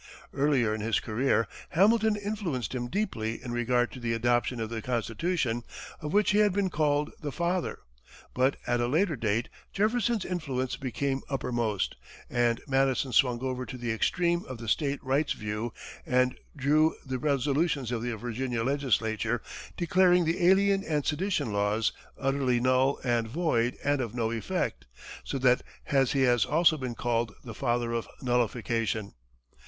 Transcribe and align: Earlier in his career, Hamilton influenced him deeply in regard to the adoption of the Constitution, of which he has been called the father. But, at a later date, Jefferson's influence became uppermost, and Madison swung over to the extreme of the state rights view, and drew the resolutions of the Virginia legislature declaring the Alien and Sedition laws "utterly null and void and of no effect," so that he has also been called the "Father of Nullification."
Earlier 0.33 0.73
in 0.73 0.81
his 0.81 0.99
career, 0.99 1.47
Hamilton 1.69 2.15
influenced 2.15 2.73
him 2.73 2.87
deeply 2.87 3.39
in 3.39 3.51
regard 3.51 3.91
to 3.91 3.99
the 3.99 4.13
adoption 4.13 4.59
of 4.59 4.71
the 4.71 4.81
Constitution, 4.81 5.61
of 5.99 6.11
which 6.11 6.31
he 6.31 6.39
has 6.39 6.51
been 6.51 6.71
called 6.71 7.11
the 7.21 7.31
father. 7.31 7.81
But, 8.33 8.55
at 8.65 8.79
a 8.81 8.87
later 8.87 9.15
date, 9.15 9.47
Jefferson's 9.71 10.25
influence 10.25 10.75
became 10.75 11.21
uppermost, 11.29 11.97
and 12.31 12.59
Madison 12.67 13.13
swung 13.13 13.41
over 13.43 13.63
to 13.63 13.77
the 13.77 13.91
extreme 13.91 14.43
of 14.47 14.57
the 14.57 14.67
state 14.67 14.99
rights 15.03 15.33
view, 15.33 15.71
and 16.03 16.35
drew 16.55 16.95
the 17.05 17.19
resolutions 17.19 17.91
of 17.91 18.01
the 18.01 18.17
Virginia 18.17 18.63
legislature 18.63 19.39
declaring 19.77 20.25
the 20.25 20.43
Alien 20.47 20.83
and 20.83 21.05
Sedition 21.05 21.53
laws 21.53 21.91
"utterly 22.19 22.59
null 22.59 22.99
and 23.03 23.27
void 23.27 23.77
and 23.83 24.01
of 24.01 24.15
no 24.15 24.31
effect," 24.31 24.87
so 25.23 25.37
that 25.37 25.61
he 26.11 26.21
has 26.23 26.43
also 26.43 26.75
been 26.75 26.95
called 26.95 27.35
the 27.43 27.53
"Father 27.53 27.91
of 27.93 28.07
Nullification." 28.23 29.13